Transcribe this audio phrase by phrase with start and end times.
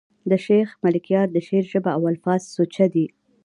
[0.29, 3.05] د شېخ ملکیار د شعر ژبه او الفاظ سوچه دي.